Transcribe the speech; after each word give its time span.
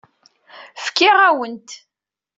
Fkiɣ-awen-t. 0.85 1.69